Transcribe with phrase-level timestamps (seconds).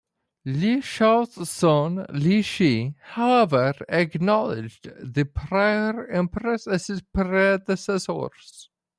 [0.59, 8.71] Li Shou's son Li Shi, however, acknowledged the prior emperors as his predecessors.